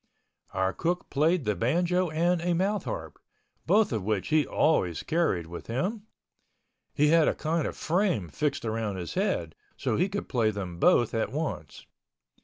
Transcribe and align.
Our 0.51 0.73
cook 0.73 1.11
played 1.11 1.45
the 1.45 1.53
banjo 1.53 2.09
and 2.09 2.41
a 2.41 2.55
mouth 2.55 2.85
harp, 2.85 3.19
both 3.67 3.91
of 3.93 4.01
which 4.03 4.29
he 4.29 4.47
always 4.47 5.03
carried 5.03 5.45
with 5.45 5.67
him. 5.67 6.07
He 6.91 7.09
had 7.09 7.27
a 7.27 7.35
kind 7.35 7.67
of 7.67 7.75
a 7.75 7.77
frame 7.77 8.27
fixed 8.27 8.65
around 8.65 8.95
his 8.95 9.13
head 9.13 9.53
so 9.77 9.97
he 9.97 10.09
could 10.09 10.27
play 10.27 10.49
them 10.49 10.79
both 10.79 11.13
at 11.13 11.31
once. 11.31 11.85